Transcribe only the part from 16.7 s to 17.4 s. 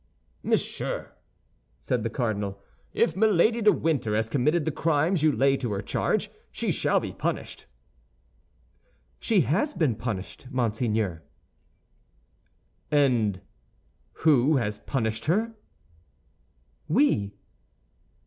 "We."